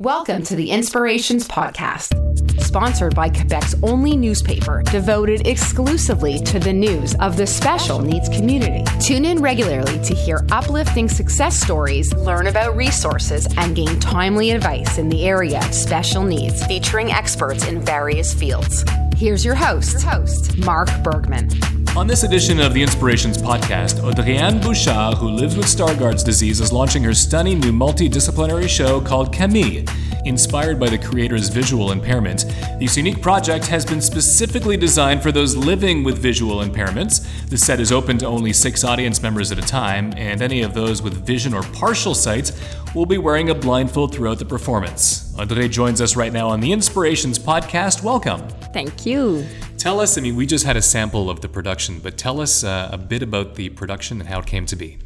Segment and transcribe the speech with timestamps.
[0.00, 7.14] Welcome to the Inspirations Podcast, sponsored by Quebec's only newspaper devoted exclusively to the news
[7.20, 8.82] of the special needs community.
[8.98, 14.98] Tune in regularly to hear uplifting success stories, learn about resources, and gain timely advice
[14.98, 18.84] in the area of special needs, featuring experts in various fields.
[19.14, 21.50] Here's your host, your host Mark Bergman.
[21.96, 26.72] On this edition of the Inspirations podcast, Audrey-Anne Bouchard, who lives with Stargardt's disease, is
[26.72, 29.84] launching her stunning new multidisciplinary show called Camille.
[30.24, 32.46] Inspired by the creator's visual impairment,
[32.78, 37.26] this unique project has been specifically designed for those living with visual impairments.
[37.50, 40.72] The set is open to only six audience members at a time, and any of
[40.72, 42.52] those with vision or partial sight
[42.94, 45.34] will be wearing a blindfold throughout the performance.
[45.38, 48.02] Andre joins us right now on the Inspirations podcast.
[48.02, 48.48] Welcome.
[48.72, 49.44] Thank you.
[49.76, 52.64] Tell us, I mean, we just had a sample of the production, but tell us
[52.64, 54.96] uh, a bit about the production and how it came to be.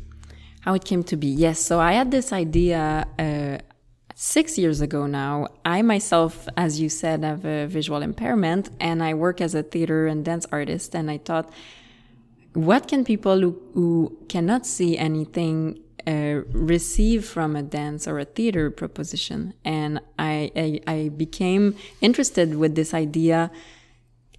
[0.60, 1.58] How it came to be, yes.
[1.58, 3.58] So I had this idea uh,
[4.20, 5.46] six years ago now.
[5.64, 10.08] I myself, as you said, have a visual impairment and I work as a theater
[10.08, 10.92] and dance artist.
[10.96, 11.52] And I thought,
[12.52, 18.24] what can people who, who cannot see anything uh, receive from a dance or a
[18.24, 19.54] theater proposition?
[19.64, 23.52] And I, I, I became interested with this idea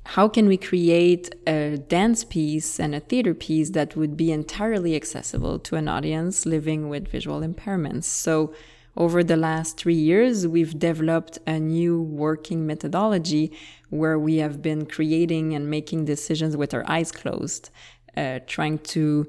[0.06, 4.96] how can we create a dance piece and a theater piece that would be entirely
[4.96, 8.06] accessible to an audience living with visual impairments?
[8.06, 8.54] So,
[9.00, 13.52] over the last three years, we've developed a new working methodology
[13.90, 17.70] where we have been creating and making decisions with our eyes closed,
[18.18, 19.26] uh, trying to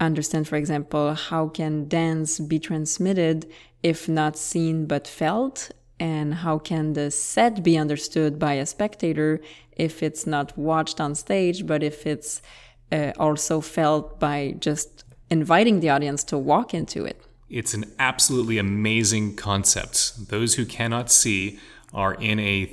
[0.00, 3.46] understand, for example, how can dance be transmitted
[3.82, 9.38] if not seen but felt and how can the set be understood by a spectator
[9.72, 12.40] if it's not watched on stage, but if it's
[12.90, 17.20] uh, also felt by just inviting the audience to walk into it.
[17.50, 20.28] It's an absolutely amazing concept.
[20.28, 21.58] Those who cannot see
[21.92, 22.72] are in a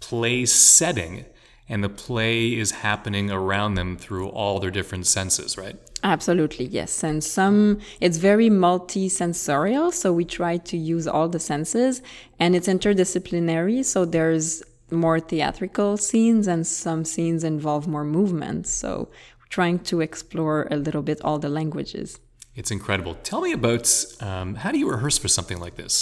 [0.00, 1.24] play setting,
[1.68, 5.76] and the play is happening around them through all their different senses, right?
[6.02, 7.02] Absolutely, yes.
[7.02, 9.92] And some, it's very multi-sensorial.
[9.92, 12.02] So we try to use all the senses
[12.38, 13.84] and it's interdisciplinary.
[13.84, 18.66] So there's more theatrical scenes and some scenes involve more movement.
[18.66, 19.08] So
[19.50, 22.18] trying to explore a little bit all the languages.
[22.60, 23.14] It's incredible.
[23.22, 23.86] Tell me about
[24.20, 25.94] um, how do you rehearse for something like this?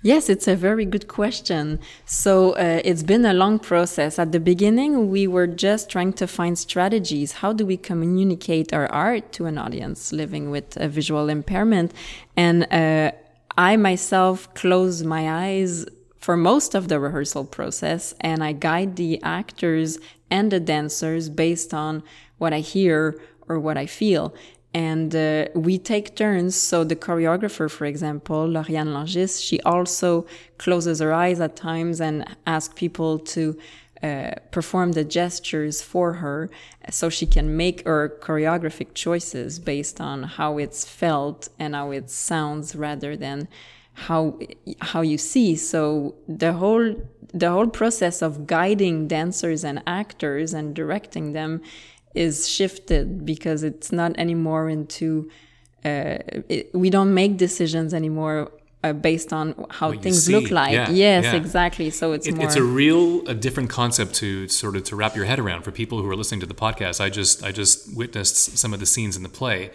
[0.00, 1.80] Yes, it's a very good question.
[2.06, 4.18] So uh, it's been a long process.
[4.18, 7.32] At the beginning, we were just trying to find strategies.
[7.42, 11.92] How do we communicate our art to an audience living with a visual impairment?
[12.38, 13.12] And uh,
[13.58, 15.84] I myself close my eyes
[16.18, 19.98] for most of the rehearsal process and I guide the actors
[20.30, 22.02] and the dancers based on
[22.38, 24.34] what I hear or what I feel
[24.78, 26.54] and uh, we take turns.
[26.54, 30.24] So the choreographer, for example, Lauriane Langis, she also
[30.56, 32.16] closes her eyes at times and
[32.46, 33.58] asks people to
[34.04, 36.48] uh, perform the gestures for her
[36.90, 42.08] so she can make her choreographic choices based on how it's felt and how it
[42.08, 43.48] sounds rather than
[44.06, 44.38] how
[44.90, 46.94] how you see so the whole
[47.34, 51.60] the whole process of guiding dancers and actors and directing them
[52.14, 55.30] is shifted because it's not anymore into
[55.84, 58.50] uh, it, we don't make decisions anymore
[58.84, 60.72] uh, based on how things look like.
[60.72, 61.34] Yeah, yes, yeah.
[61.34, 61.90] exactly.
[61.90, 62.46] So it's it, more.
[62.46, 65.70] It's a real, a different concept to sort of to wrap your head around for
[65.70, 67.00] people who are listening to the podcast.
[67.00, 69.70] I just, I just witnessed some of the scenes in the play,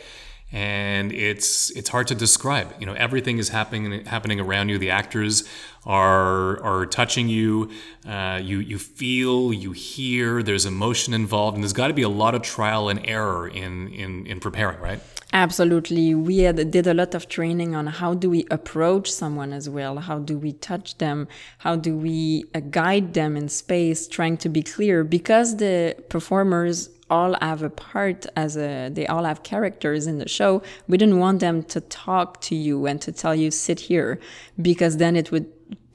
[0.54, 2.74] and it's it's hard to describe.
[2.80, 4.78] You know, everything is happening happening around you.
[4.78, 5.44] The actors
[5.84, 7.72] are are touching you.
[8.08, 10.44] Uh, you you feel, you hear.
[10.44, 13.88] There's emotion involved, and there's got to be a lot of trial and error in
[13.90, 15.00] in in preparing, right?
[15.36, 16.14] Absolutely.
[16.14, 19.98] We had, did a lot of training on how do we approach someone as well?
[19.98, 21.28] How do we touch them?
[21.58, 25.04] How do we uh, guide them in space, trying to be clear?
[25.04, 30.30] Because the performers all have a part as a they all have characters in the
[30.38, 30.52] show.
[30.90, 34.10] We didn't want them to talk to you and to tell you sit here
[34.70, 35.48] because then it would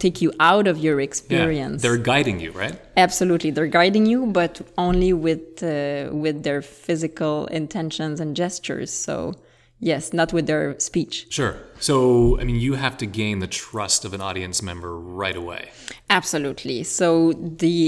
[0.05, 1.77] take you out of your experience.
[1.83, 2.77] yeah, they're guiding you right?
[2.97, 4.53] Absolutely they're guiding you but
[4.87, 5.73] only with uh,
[6.25, 8.91] with their physical intentions and gestures.
[9.07, 9.15] So
[9.91, 11.17] yes not with their speech.
[11.39, 11.55] Sure.
[11.89, 11.97] So
[12.41, 14.93] i mean you have to gain the trust of an audience member
[15.23, 15.63] right away.
[16.19, 16.79] Absolutely.
[16.99, 17.09] So
[17.65, 17.79] the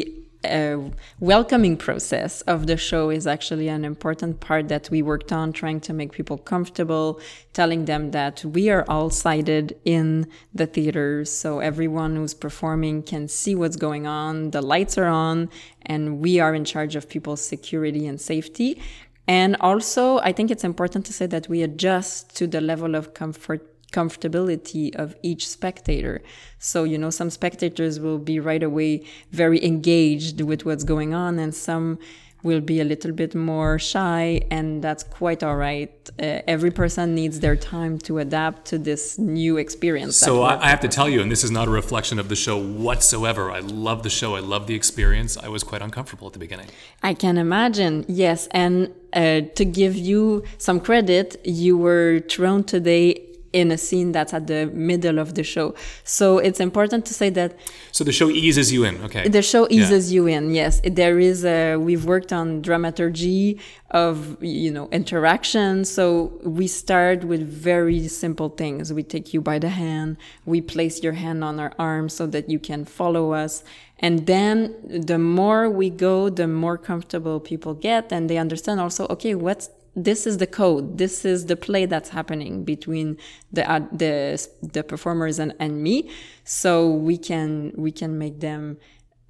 [0.44, 0.78] uh,
[1.18, 5.80] welcoming process of the show is actually an important part that we worked on trying
[5.80, 7.20] to make people comfortable
[7.52, 13.28] telling them that we are all sighted in the theater so everyone who's performing can
[13.28, 15.48] see what's going on the lights are on
[15.82, 18.80] and we are in charge of people's security and safety.
[19.28, 23.14] And also i think it's important to say that we adjust to the level of
[23.14, 26.22] comfort comfortability of each spectator.
[26.58, 31.38] So, you know, some spectators will be right away very engaged with what's going on
[31.38, 31.98] and some
[32.42, 35.92] will be a little bit more shy and that's quite all right.
[36.18, 40.68] Uh, every person needs their time to adapt to this new experience so I, I
[40.68, 43.50] have to tell you and this is not a reflection of the show whatsoever.
[43.50, 44.36] I love the show.
[44.36, 45.36] I love the experience.
[45.36, 46.68] I was quite uncomfortable at the beginning.
[47.02, 48.04] I can imagine.
[48.08, 54.12] Yes and uh, to give you some credit you were thrown today in a scene
[54.12, 55.74] that's at the middle of the show.
[56.04, 57.58] So it's important to say that.
[57.92, 59.28] So the show eases you in, okay?
[59.28, 60.16] The show eases yeah.
[60.16, 60.80] you in, yes.
[60.84, 63.58] There is a, we've worked on dramaturgy
[63.90, 65.84] of, you know, interaction.
[65.84, 68.92] So we start with very simple things.
[68.92, 72.48] We take you by the hand, we place your hand on our arm so that
[72.48, 73.64] you can follow us.
[73.98, 79.06] And then the more we go, the more comfortable people get and they understand also,
[79.08, 83.16] okay, what's this is the code this is the play that's happening between
[83.52, 86.10] the uh, the the performers and, and me
[86.44, 88.78] so we can we can make them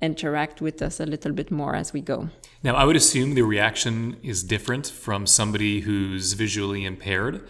[0.02, 2.28] interact with us a little bit more as we go
[2.62, 7.46] now i would assume the reaction is different from somebody who's visually impaired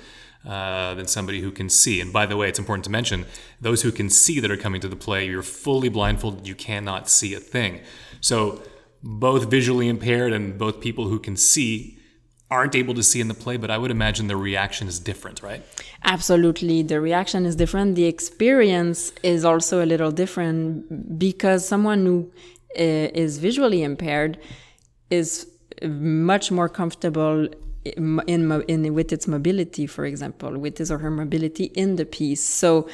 [0.47, 2.01] uh, than somebody who can see.
[2.01, 3.27] And by the way, it's important to mention
[3.61, 7.11] those who can see that are coming to the play, you're fully blindfolded, you cannot
[7.11, 7.83] see a thing.
[8.23, 8.63] So,
[9.03, 12.00] both visually impaired and both people who can see
[12.51, 15.43] aren't able to see in the play, but I would imagine the reaction is different,
[15.43, 15.63] right?
[16.05, 16.83] Absolutely.
[16.83, 17.95] The reaction is different.
[17.95, 22.33] The experience is also a little different because someone who
[22.77, 23.09] uh,
[23.39, 24.39] visually impaired
[25.11, 25.47] is
[25.83, 27.49] much more comfortable
[27.85, 28.21] in,
[28.67, 32.43] in with its mobility, for example, with his or her mobility in the piece.
[32.43, 32.89] So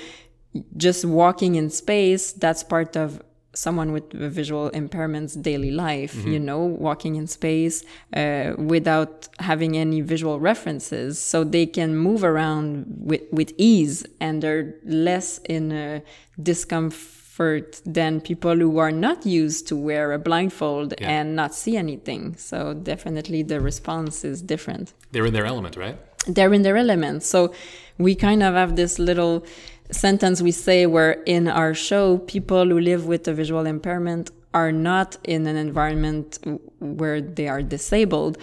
[0.76, 3.22] just walking in space, that's part of
[3.56, 6.32] someone with visual impairments daily life mm-hmm.
[6.32, 7.82] you know walking in space
[8.14, 14.42] uh, without having any visual references so they can move around with, with ease and
[14.42, 16.02] they're less in a
[16.42, 21.10] discomfort than people who are not used to wear a blindfold yeah.
[21.10, 25.98] and not see anything so definitely the response is different they're in their element right
[26.26, 27.52] they're in their element so
[27.98, 29.44] we kind of have this little
[29.90, 34.72] sentence we say where in our show, people who live with a visual impairment are
[34.72, 36.38] not in an environment
[36.80, 38.38] where they are disabled,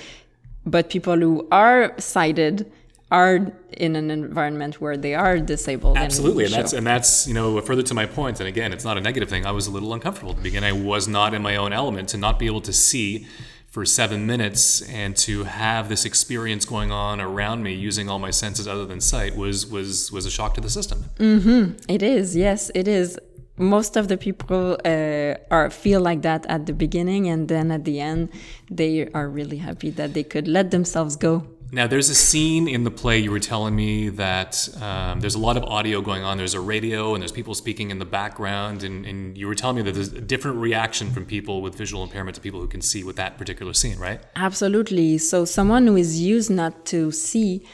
[0.65, 2.71] but people who are sighted
[3.11, 5.97] are in an environment where they are disabled.
[5.97, 8.39] Absolutely, and that's and that's you know further to my point.
[8.39, 9.45] And again, it's not a negative thing.
[9.45, 10.69] I was a little uncomfortable at the beginning.
[10.69, 13.27] I was not in my own element to not be able to see
[13.73, 18.29] for seven minutes and to have this experience going on around me using all my
[18.29, 21.05] senses other than sight was was was a shock to the system.
[21.17, 21.63] Mm-hmm.
[21.89, 23.17] It is, yes, it is.
[23.57, 27.83] Most of the people uh, are feel like that at the beginning, and then at
[27.83, 28.29] the end,
[28.69, 31.47] they are really happy that they could let themselves go.
[31.73, 35.39] Now, there's a scene in the play you were telling me that um, there's a
[35.39, 36.37] lot of audio going on.
[36.37, 38.83] There's a radio and there's people speaking in the background.
[38.83, 42.03] And, and, you were telling me that there's a different reaction from people with visual
[42.03, 44.21] impairment to people who can see with that particular scene, right?
[44.35, 45.17] Absolutely.
[45.17, 47.65] So, someone who is used not to see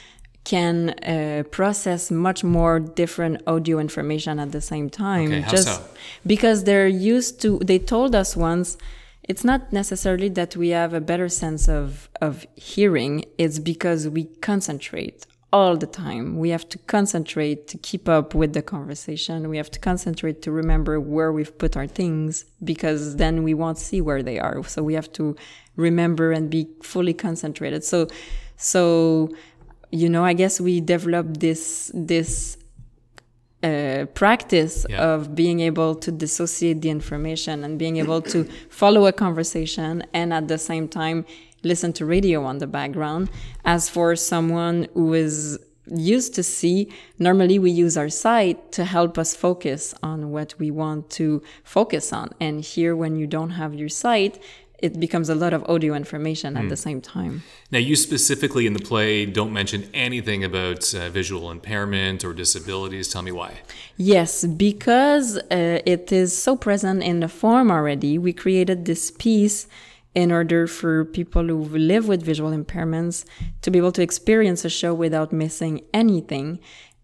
[0.46, 5.28] can uh, process much more different audio information at the same time.
[5.28, 5.84] Okay, how just so?
[6.26, 8.78] because they're used to, they told us once
[9.30, 13.24] it's not necessarily that we have a better sense of, of hearing.
[13.38, 16.38] It's because we concentrate all the time.
[16.38, 19.48] We have to concentrate to keep up with the conversation.
[19.48, 23.78] We have to concentrate to remember where we've put our things because then we won't
[23.78, 24.64] see where they are.
[24.64, 25.36] So we have to
[25.76, 27.84] remember and be fully concentrated.
[27.84, 28.08] So,
[28.58, 29.30] so,
[29.92, 32.58] you know, I guess we developed this, this
[33.64, 35.04] uh, practice yeah.
[35.04, 40.34] of being able to dissociate the information and being able to follow a conversation and
[40.34, 41.26] at the same time
[41.64, 43.30] listen to radio on the background.
[43.66, 49.18] As for someone who is used to see, normally we use our sight to help
[49.18, 52.30] us focus on what we want to focus on.
[52.40, 54.40] And here, when you don't have your sight,
[54.82, 56.70] it becomes a lot of audio information at mm.
[56.70, 57.44] the same time.
[57.72, 63.08] Now, you specifically in the play don't mention anything about uh, visual impairment or disabilities.
[63.08, 63.62] Tell me why.
[63.98, 68.18] Yes, because uh, it is so present in the form already.
[68.18, 69.68] We created this piece
[70.16, 73.26] in order for people who live with visual impairments
[73.62, 76.60] to be able to experience a show without missing anything.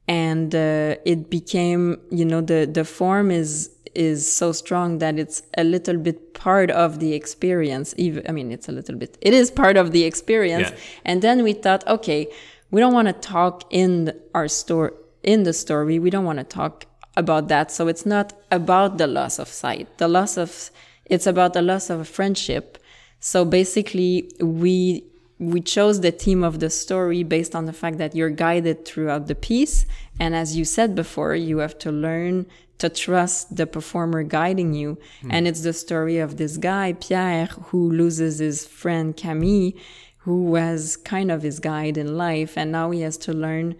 [0.07, 5.41] And uh, it became, you know, the, the form is is so strong that it's
[5.57, 7.93] a little bit part of the experience.
[7.97, 10.69] Even, I mean, it's a little bit, it is part of the experience.
[10.69, 10.77] Yeah.
[11.05, 12.27] And then we thought, okay,
[12.71, 15.99] we don't want to talk in our store, in the story.
[15.99, 16.85] We don't want to talk
[17.17, 17.71] about that.
[17.71, 19.97] So it's not about the loss of sight.
[19.97, 20.71] The loss of,
[21.05, 22.77] it's about the loss of a friendship.
[23.19, 25.05] So basically we
[25.37, 29.27] we chose the theme of the story based on the fact that you're guided throughout
[29.27, 29.85] the piece.
[30.19, 32.45] And as you said before, you have to learn
[32.77, 34.97] to trust the performer guiding you.
[35.23, 35.29] Mm.
[35.31, 39.73] And it's the story of this guy, Pierre, who loses his friend Camille,
[40.19, 42.57] who was kind of his guide in life.
[42.57, 43.75] And now he has to learn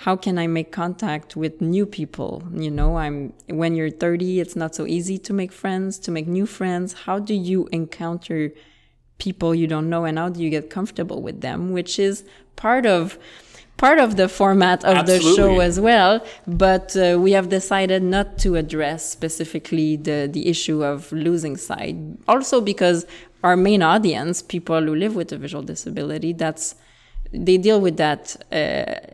[0.00, 2.42] how can I make contact with new people?
[2.52, 6.26] You know, I'm, when you're 30, it's not so easy to make friends, to make
[6.26, 6.92] new friends.
[6.92, 8.52] How do you encounter
[9.18, 11.72] people you don't know and how do you get comfortable with them?
[11.72, 12.24] Which is
[12.56, 13.18] part of,
[13.76, 15.30] part of the format of Absolutely.
[15.30, 16.24] the show as well.
[16.46, 21.96] But uh, we have decided not to address specifically the, the issue of losing sight.
[22.28, 23.06] Also because
[23.42, 26.74] our main audience, people who live with a visual disability, that's
[27.32, 28.56] they deal with that uh,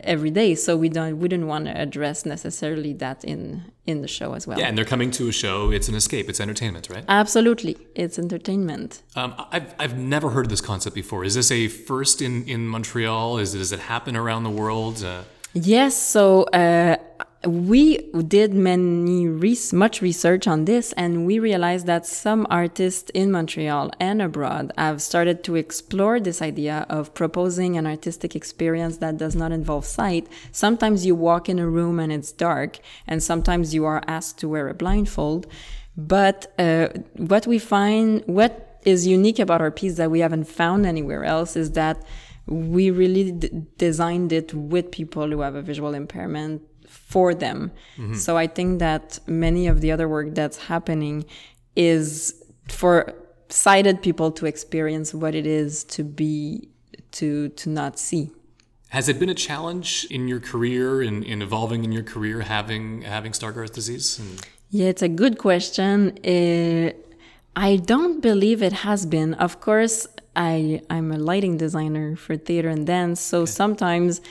[0.03, 4.07] every day so we don't we didn't want to address necessarily that in in the
[4.07, 4.57] show as well.
[4.59, 7.03] Yeah and they're coming to a show it's an escape it's entertainment right?
[7.07, 9.01] Absolutely it's entertainment.
[9.15, 11.23] Um, I've, I've never heard of this concept before.
[11.23, 13.37] Is this a first in in montreal?
[13.39, 15.03] Is it, does it happen around the world?
[15.03, 16.97] Uh, yes so uh,
[17.45, 17.97] we
[18.27, 19.25] did many
[19.73, 25.01] much research on this and we realized that some artists in Montreal and abroad have
[25.01, 30.27] started to explore this idea of proposing an artistic experience that does not involve sight.
[30.51, 34.47] Sometimes you walk in a room and it's dark and sometimes you are asked to
[34.47, 35.45] wear a blindfold.
[35.97, 40.85] But uh, what we find, what is unique about our piece that we haven't found
[40.85, 42.03] anywhere else is that
[42.45, 43.31] we really
[43.77, 46.61] designed it with people who have a visual impairment
[46.93, 47.71] for them.
[47.97, 48.15] Mm-hmm.
[48.15, 51.25] So I think that many of the other work that's happening
[51.75, 53.13] is for
[53.49, 56.69] sighted people to experience what it is to be
[57.11, 58.31] to to not see.
[58.89, 63.01] Has it been a challenge in your career in, in evolving in your career having
[63.01, 64.19] having Stargardt's disease?
[64.19, 64.41] And...
[64.69, 65.95] Yeah, it's a good question.
[66.23, 66.93] Uh,
[67.55, 69.33] I don't believe it has been.
[69.35, 73.51] Of course, I I'm a lighting designer for theater and dance, so okay.
[73.51, 74.21] sometimes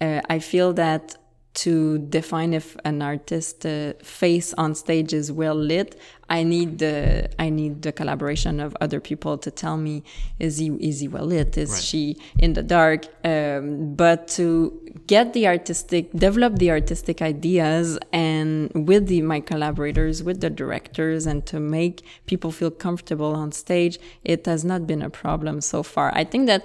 [0.00, 1.16] uh, I feel that
[1.52, 6.00] to define if an artist uh, face on stage is well lit.
[6.28, 10.04] I need the i need the collaboration of other people to tell me
[10.38, 11.58] is he is he well lit?
[11.58, 11.82] Is right.
[11.82, 13.06] she in the dark?
[13.24, 20.22] Um, but to get the artistic develop the artistic ideas and with the my collaborators
[20.22, 25.02] with the directors and to make people feel comfortable on stage it has not been
[25.02, 26.12] a problem so far.
[26.14, 26.64] I think that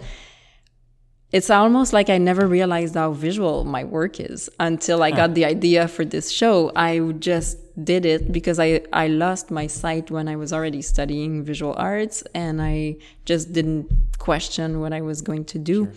[1.36, 5.44] it's almost like I never realized how visual my work is until I got the
[5.44, 6.72] idea for this show.
[6.78, 11.44] I just did it because I, I lost my sight when I was already studying
[11.44, 15.84] visual arts and I just didn't question what I was going to do.
[15.84, 15.94] Sure.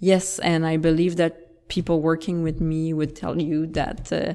[0.00, 4.34] Yes, and I believe that people working with me would tell you that uh,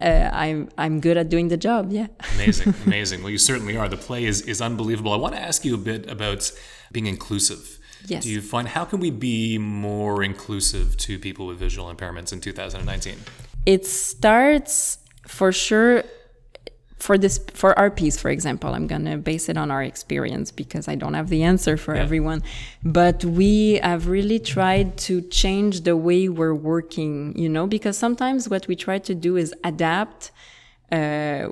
[0.00, 1.90] uh, I'm I'm good at doing the job.
[1.90, 2.06] Yeah.
[2.36, 3.22] amazing, amazing.
[3.24, 3.88] Well, you certainly are.
[3.88, 5.12] The play is is unbelievable.
[5.12, 6.52] I want to ask you a bit about
[6.92, 7.79] being inclusive.
[8.06, 8.24] Yes.
[8.24, 12.40] Do you find how can we be more inclusive to people with visual impairments in
[12.40, 13.18] 2019?
[13.66, 16.04] It starts for sure
[17.00, 20.52] for this for our piece for example i'm going to base it on our experience
[20.52, 22.02] because i don't have the answer for yeah.
[22.02, 22.42] everyone
[22.84, 28.48] but we have really tried to change the way we're working you know because sometimes
[28.50, 30.30] what we try to do is adapt
[30.92, 31.48] uh,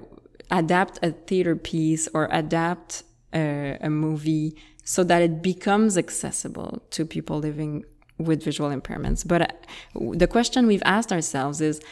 [0.51, 4.55] adapt a theater piece or adapt uh, a movie
[4.89, 7.85] so that it becomes accessible to people living
[8.17, 9.21] with visual impairments.
[9.33, 9.49] But uh,
[10.13, 11.83] the question we've asked ourselves is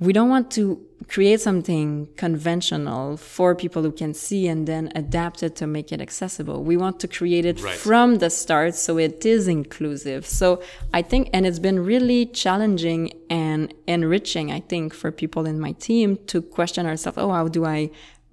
[0.00, 5.42] we don't want to create something conventional for people who can see and then adapt
[5.42, 6.62] it to make it accessible.
[6.62, 7.74] We want to create it right.
[7.74, 10.26] from the start so it is inclusive.
[10.26, 10.62] So
[10.92, 15.72] I think, and it's been really challenging and enriching, I think, for people in my
[15.72, 17.90] team to question ourselves, oh, how do I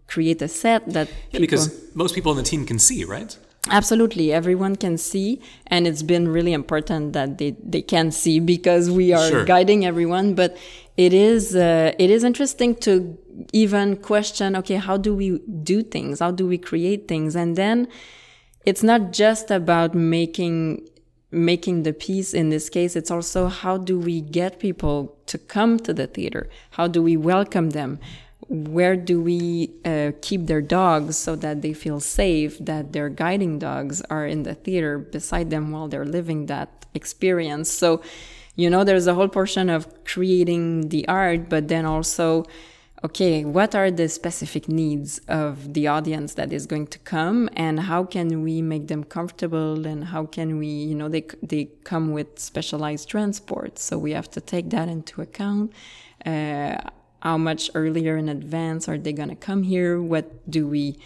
[0.07, 1.07] create a set that.
[1.31, 3.37] Yeah, because most people in the team can see, right?
[3.69, 8.89] Absolutely, everyone can see, and it's been really important that they, they can see because
[8.89, 9.45] we are sure.
[9.45, 10.35] guiding everyone.
[10.35, 10.57] But
[10.95, 13.17] it is uh, it is interesting to
[13.53, 16.19] even question, okay, how do we do things?
[16.19, 17.35] How do we create things?
[17.35, 17.87] And then
[18.65, 20.87] it's not just about making
[21.31, 25.77] making the piece in this case it's also how do we get people to come
[25.77, 27.99] to the theater how do we welcome them
[28.49, 33.59] where do we uh, keep their dogs so that they feel safe that their guiding
[33.59, 37.69] dogs are in the theater beside them while they're living that experience?
[37.69, 38.01] So
[38.57, 42.43] you know there's a whole portion of creating the art but then also
[43.03, 47.81] okay what are the specific needs of the audience that is going to come and
[47.81, 52.11] how can we make them comfortable and how can we you know they they come
[52.11, 53.77] with specialized transport?
[53.79, 55.71] So we have to take that into account.
[56.25, 56.77] Uh,
[57.19, 60.01] how much earlier in advance are they going to come here?
[60.01, 60.97] What do we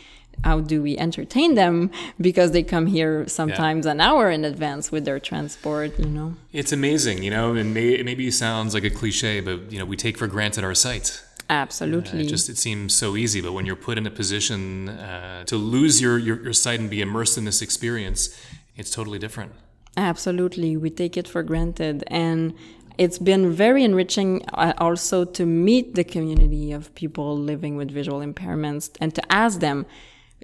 [0.44, 1.92] how do we entertain them?
[2.20, 3.92] Because they come here sometimes yeah.
[3.92, 6.36] an hour in advance with their transport you know?
[6.52, 9.86] It's amazing you know and may, it maybe sounds like a cliche but you know
[9.86, 11.24] we take for granted our sight.
[11.50, 12.20] Absolutely.
[12.20, 15.44] Uh, it just it seems so easy but when you're put in a position uh,
[15.46, 18.36] to lose your, your your sight and be immersed in this experience
[18.78, 19.52] it's totally different.
[19.98, 20.78] Absolutely.
[20.78, 22.04] We take it for granted.
[22.08, 22.54] And
[22.98, 28.20] it's been very enriching uh, also to meet the community of people living with visual
[28.20, 29.86] impairments and to ask them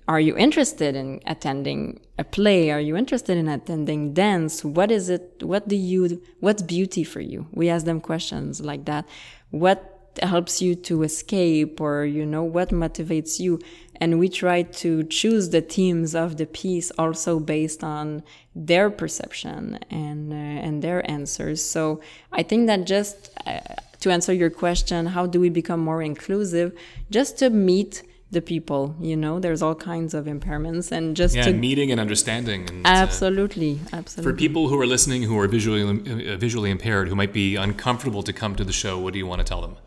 [0.08, 2.72] are you interested in attending a play?
[2.72, 4.64] Are you interested in attending dance?
[4.64, 5.44] What is it?
[5.44, 7.48] What do you what's beauty for you?
[7.52, 9.06] We ask them questions like that.
[9.50, 13.60] What helps you to escape or you know what motivates you.
[14.00, 18.24] And we try to choose the themes of the piece also based on
[18.56, 21.64] their perception and uh, and their answers.
[21.64, 23.60] So i think that just uh,
[24.00, 26.78] to answer your question how do we become more inclusive?
[27.10, 29.40] Just to meet the people you know?
[29.40, 33.98] There's all kinds of impairments and just yeah, to meeting and understanding and, absolutely uh,
[33.98, 37.56] absolutely for people who are listening who are visually uh, visually impaired who might be
[37.56, 39.78] uncomfortable to come to the show what do you want to tell them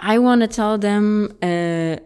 [0.00, 1.96] i want to tell them uh,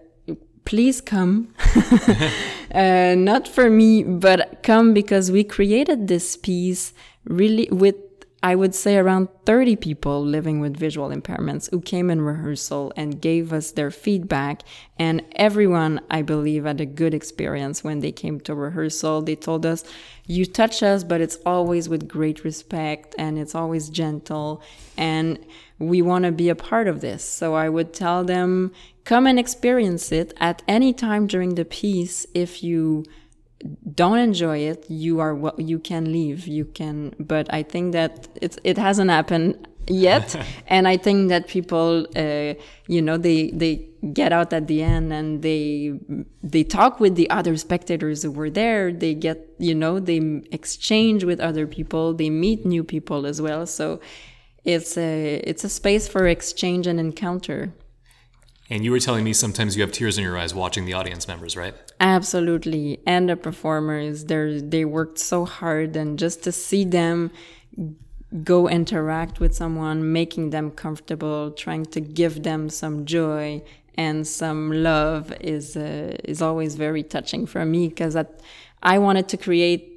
[0.64, 1.54] please come.
[2.74, 6.92] Uh, not for me but come because we created this piece
[7.24, 7.94] really with
[8.44, 13.18] I would say around 30 people living with visual impairments who came in rehearsal and
[13.18, 14.64] gave us their feedback.
[14.98, 19.22] And everyone, I believe, had a good experience when they came to rehearsal.
[19.22, 19.82] They told us,
[20.26, 24.62] you touch us, but it's always with great respect and it's always gentle.
[24.98, 25.38] And
[25.78, 27.24] we want to be a part of this.
[27.24, 28.72] So I would tell them,
[29.04, 33.06] come and experience it at any time during the piece if you
[33.94, 36.46] don't enjoy it, you are what you can leave.
[36.46, 41.48] You can, but I think that it's it hasn't happened yet, and I think that
[41.48, 42.54] people, uh,
[42.86, 45.98] you know, they they get out at the end and they
[46.42, 48.92] they talk with the other spectators who were there.
[48.92, 52.12] They get, you know, they exchange with other people.
[52.12, 53.66] They meet new people as well.
[53.66, 54.00] So
[54.64, 57.72] it's a it's a space for exchange and encounter.
[58.70, 61.28] And you were telling me sometimes you have tears in your eyes watching the audience
[61.28, 61.74] members, right?
[62.00, 63.00] Absolutely.
[63.06, 67.30] And the performers, they they worked so hard and just to see them
[68.42, 73.62] go interact with someone, making them comfortable, trying to give them some joy
[73.96, 78.16] and some love is uh, is always very touching for me because
[78.82, 79.93] I wanted to create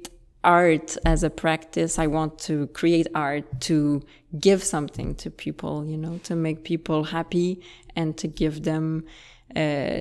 [0.48, 1.98] art as a practice.
[1.98, 4.02] I want to create art to
[4.40, 7.60] give something to people, you know, to make people happy
[7.94, 9.04] and to give them
[9.54, 10.00] uh,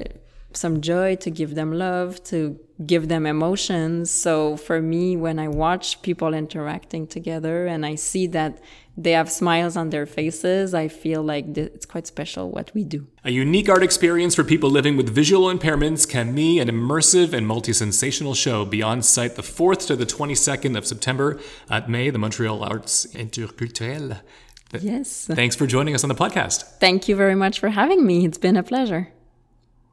[0.54, 4.10] some joy, to give them love, to give them emotions.
[4.10, 8.62] So for me, when I watch people interacting together and I see that
[8.98, 13.08] they have smiles on their faces, I feel like it's quite special what we do.
[13.24, 18.34] A unique art experience for people living with visual impairments, Camille, an immersive and multi-sensational
[18.34, 23.06] show beyond sight the 4th to the 22nd of September at MAI, the Montreal Arts
[23.14, 24.22] Interculturels.
[24.82, 25.28] Yes.
[25.28, 26.64] Thanks for joining us on the podcast.
[26.80, 28.26] Thank you very much for having me.
[28.26, 29.14] It's been a pleasure.